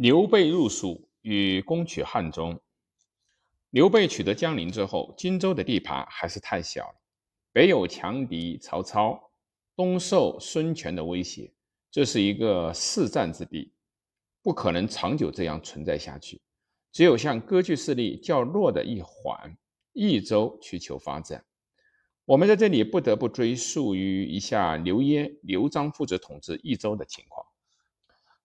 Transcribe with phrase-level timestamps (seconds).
[0.00, 2.58] 刘备入蜀与攻取汉中。
[3.68, 6.94] 刘备取得江陵之后，荆州的地盘还是太小了，
[7.52, 9.30] 北有强敌曹操，
[9.76, 11.52] 东受孙权的威胁，
[11.90, 13.74] 这是一个四战之地，
[14.40, 16.40] 不可能长久这样存在下去。
[16.90, 19.54] 只有向割据势力较弱的一环
[19.92, 21.44] 益州去求发展。
[22.24, 27.44] 我们在这里不得不追溯于一下刘焉、刘璋父子统治益州的情况。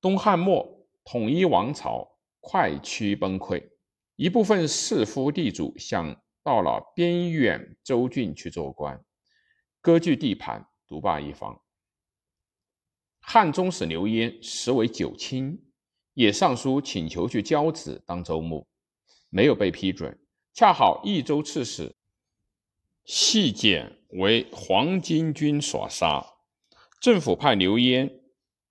[0.00, 0.78] 东汉末。
[1.04, 3.70] 统一王朝快趋崩溃，
[4.16, 9.04] 一部分士夫地主想到了边远州郡去做官，
[9.80, 11.60] 割据地盘，独霸一方。
[13.20, 15.70] 汉中使刘焉实为九卿，
[16.14, 18.66] 也上书请求去交趾当州牧，
[19.28, 20.18] 没有被批准。
[20.54, 21.96] 恰好益州刺史
[23.04, 26.24] 细简为黄巾军所杀，
[27.00, 28.20] 政府派刘焉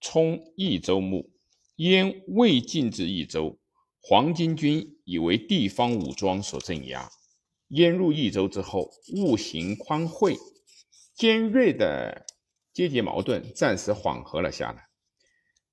[0.00, 1.33] 充益州牧。
[1.76, 3.58] 燕未进至益州，
[4.00, 7.10] 黄巾军以为地方武装所镇压。
[7.68, 10.36] 燕入益州之后，物行宽惠，
[11.14, 12.24] 尖锐的
[12.72, 14.88] 阶级矛盾暂时缓和了下来。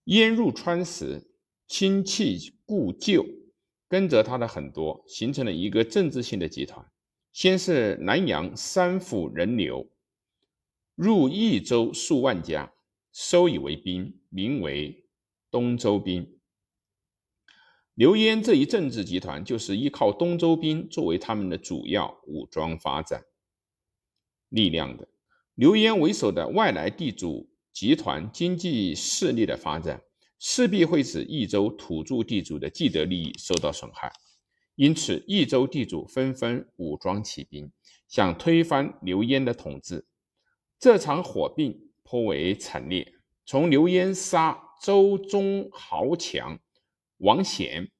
[0.05, 1.29] 燕入川时，
[1.67, 3.23] 亲戚故旧，
[3.87, 6.83] 跟着他的很多，形成了一个政治性的集团。
[7.31, 9.87] 先是南阳三府人流
[10.95, 12.73] 入益州数万家，
[13.13, 15.05] 收以为兵，名为。
[15.51, 16.39] 东周兵，
[17.93, 23.25] 刘焉这一政治集团就是依靠东周兵作为他们的主要武装发展
[24.47, 25.09] 力量的。
[25.55, 30.01] 刘焉为首的外来地主集团经济势力的发展，
[30.39, 34.09] 势必会使益州土著地主的既得利益受到损害，
[34.75, 37.69] 因此益州地主纷纷武装起兵，
[38.07, 40.07] 想推翻刘焉的统治。
[40.79, 44.69] 这场火并颇为惨烈，从刘焉杀。
[44.81, 46.59] 周中豪强
[47.17, 47.91] 王显、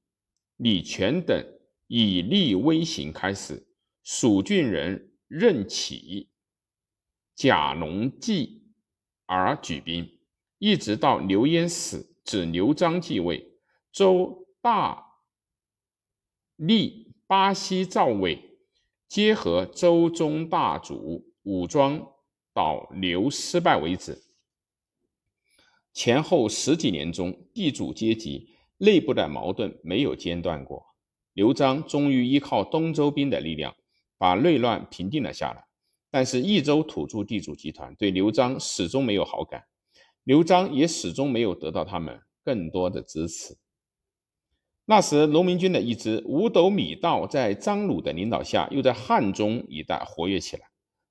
[0.56, 1.46] 李全等
[1.86, 3.68] 以立威行开始，
[4.02, 6.28] 蜀郡人任起、
[7.36, 8.64] 贾龙继
[9.26, 10.18] 而举兵，
[10.58, 13.52] 一直到刘焉死，指刘璋继位，
[13.92, 15.06] 周大
[16.56, 18.58] 立巴西赵魏
[19.06, 22.12] 皆和周中大主武装
[22.52, 24.31] 倒刘失败为止。
[25.92, 28.48] 前后十几年中，地主阶级
[28.78, 30.84] 内部的矛盾没有间断过。
[31.34, 33.74] 刘璋终于依靠东周兵的力量，
[34.18, 35.64] 把内乱平定了下来。
[36.10, 39.64] 但是益州土著地主集团对刘璋始终没有好感，
[40.24, 43.56] 刘璋也始终没有得到他们更多的支持。
[44.84, 50.66] 那时，农民军的一支五斗米道在张鲁的领导下，又在汉中一带活跃起来。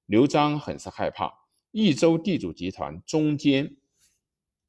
[0.06, 1.32] 刘璋很是害怕
[1.72, 3.78] 益州地主集团中间。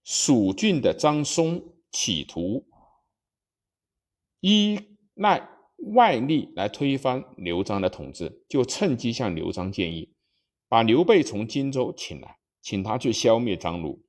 [0.05, 2.67] 蜀郡的张松企图
[4.41, 4.79] 依
[5.15, 5.49] 赖
[5.95, 10.12] 外力来推翻刘璋的统治，就趁机向刘璋建议，
[10.69, 14.05] 把刘备从荆州请来，请他去消灭张鲁。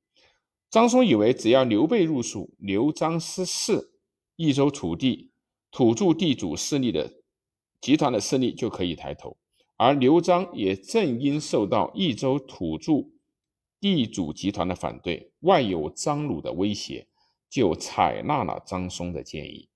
[0.70, 3.92] 张松以为只要刘备入蜀，刘璋失势，
[4.36, 5.32] 益州土地
[5.72, 7.12] 土著地主势力的
[7.82, 9.38] 集团的势力就可以抬头，
[9.78, 13.12] 而刘璋也正因受到益州土著。
[13.80, 17.08] 地主集团的反对，外有张鲁的威胁，
[17.50, 19.70] 就采纳了张松的建议。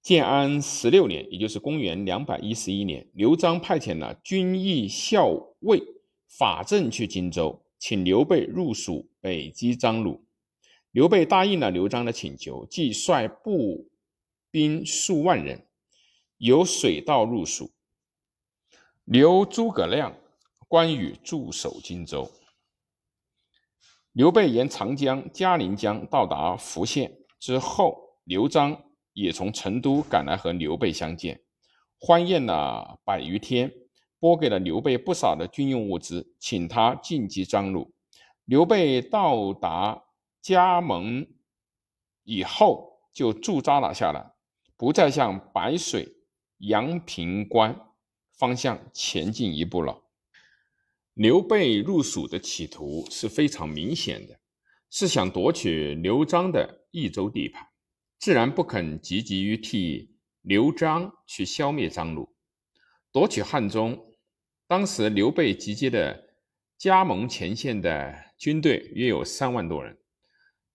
[0.00, 5.28] 建安十六年，也就是公元两百一十一年，刘璋派遣了军议校
[5.60, 5.82] 尉
[6.26, 10.24] 法正去荆州，请刘备入蜀北击张鲁。
[10.90, 13.90] 刘备答应了刘璋的请求，即率步
[14.50, 15.66] 兵数万人，
[16.38, 17.70] 由水道入蜀，
[19.04, 20.16] 留诸葛亮。
[20.66, 22.30] 关羽驻守荆州，
[24.18, 28.76] 刘备沿长江、嘉陵江到达福县之后，刘璋
[29.12, 31.40] 也从成都赶来和刘备相见，
[32.00, 33.72] 欢宴了百余天，
[34.18, 37.94] 拨给了刘备不少的军用物资，请他进击张鲁。
[38.44, 40.02] 刘备到达
[40.42, 41.24] 嘉盟
[42.24, 44.32] 以后，就驻扎了下来，
[44.76, 46.08] 不再向白水、
[46.58, 47.78] 阳平关
[48.32, 49.96] 方向前进一步了。
[51.18, 54.38] 刘备入蜀的企图是非常明显的，
[54.88, 57.66] 是想夺取刘璋的益州地盘，
[58.20, 62.36] 自然不肯积极于替刘璋去消灭张鲁，
[63.10, 64.14] 夺取汉中。
[64.68, 66.36] 当时刘备集结的
[66.78, 69.98] 加盟前线的军队约有三万多人，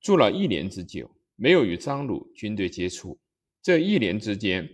[0.02, 3.18] 住了一年之久，没有与张鲁军队接触。
[3.62, 4.70] 这一年之间，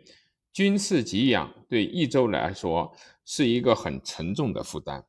[0.51, 2.91] 军事给养对益州来说
[3.23, 5.05] 是一个很沉重的负担。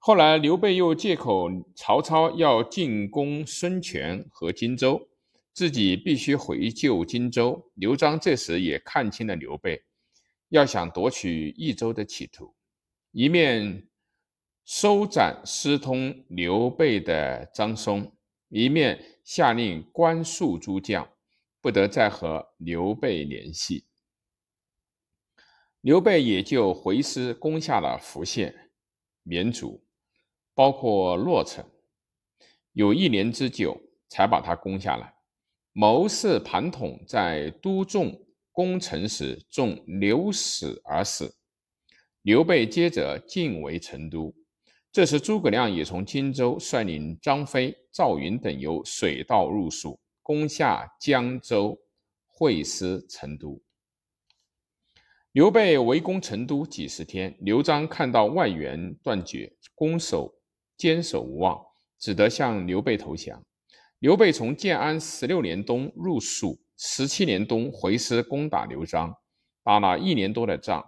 [0.00, 5.08] 后来，刘备又借口曹操要进攻孙权和荆州，
[5.52, 7.70] 自己必须回救荆州。
[7.74, 9.82] 刘璋这时也看清了刘备
[10.50, 12.54] 要想夺取益州的企图，
[13.10, 13.88] 一面
[14.64, 18.14] 收斩私通刘备的张松，
[18.48, 21.06] 一面下令关束诸将，
[21.60, 23.84] 不得再和刘备联系。
[25.80, 28.70] 刘备也就回师攻下了福县、
[29.22, 29.84] 绵竹，
[30.58, 31.64] 包括洛城，
[32.72, 35.14] 有一年之久才把它攻下来。
[35.72, 41.32] 谋士庞统在都众攻城时中流矢而死。
[42.22, 44.34] 刘备接着进围成都，
[44.90, 51.78] 这时诸葛亮也从荆州率领张飞、赵云等由水道入蜀，攻下江州，
[52.26, 53.62] 会师成都。
[55.30, 60.34] 刘备围攻成都几十天，刘璋看到外援断绝，攻守
[60.78, 61.60] 坚守无望，
[61.98, 63.44] 只得向刘备投降。
[63.98, 69.12] 刘备从建安十六年冬入蜀，十七年冬回师攻打刘璋，
[69.64, 70.82] 打了一年多的仗，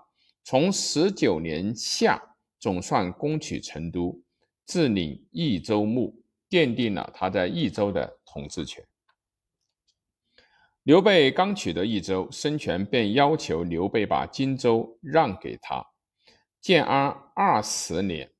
[0.44, 4.22] 从十九年夏总算攻取成都，
[4.64, 8.86] 自领益州牧，奠定了他在益州的统治权。
[10.84, 15.84] 刘备刚取得益州，孙权便要求刘备把荆州让给他。
[16.60, 18.30] 建安二十年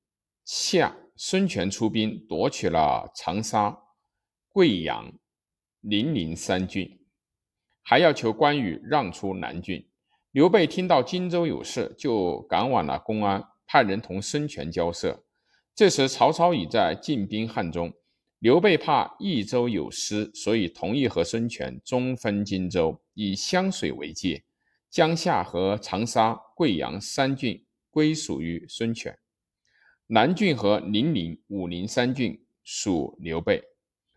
[0.44, 3.78] 夏，孙权出兵夺取了长沙、
[4.48, 5.12] 贵阳、
[5.82, 6.98] 零陵三郡，
[7.82, 9.86] 还要求关羽让出南郡。
[10.30, 15.22] 刘备听到荆州有事，就赶往了公安，派人同孙权交涉。
[15.74, 17.92] 这时，曹操已在进兵汉中。
[18.38, 24.42] 刘备怕益州有失，所以同意和孙权中分荆州，以湘水为界，
[24.88, 29.18] 江夏和长沙、贵阳三郡归属于孙权，
[30.12, 33.62] 南郡和零陵、武陵三郡属刘备。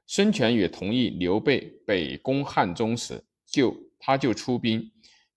[0.08, 4.92] 孙权也同意刘备北攻汉中时，就他就出兵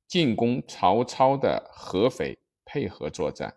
[0.07, 3.55] 进攻曹操的合肥，配合作战。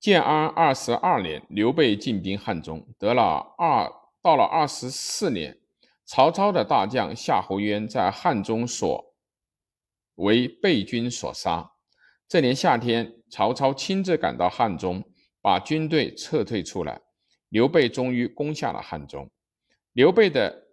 [0.00, 3.92] 建安二十二年，刘备进兵汉中，得了二。
[4.22, 5.60] 到了二十四年，
[6.06, 9.14] 曹操的大将夏侯渊在汉中所
[10.14, 11.72] 为被军所杀。
[12.26, 15.02] 这年夏天，曹操亲自赶到汉中，
[15.42, 17.02] 把军队撤退出来。
[17.48, 19.28] 刘备终于攻下了汉中。
[19.92, 20.68] 刘备的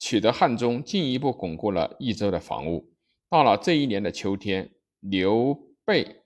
[0.00, 2.92] 取得汉中，进一步巩固了益州的防务。
[3.30, 5.54] 到了这一年的秋天，刘
[5.84, 6.24] 备。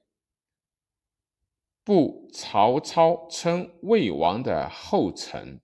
[1.85, 5.61] 步曹操称魏王的后尘，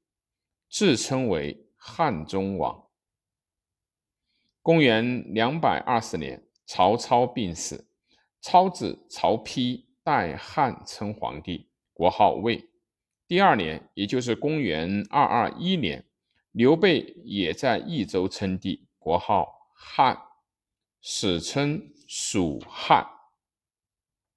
[0.69, 2.91] 自称为汉中王。
[4.61, 7.88] 公元两百二十年，曹操病死，
[8.41, 12.71] 操子曹丕代汉称皇帝，国号魏。
[13.27, 16.07] 第二年，也就是公元二二一年，
[16.53, 20.19] 刘备也在益州称帝，国号汉，
[21.03, 23.18] 史称蜀汉。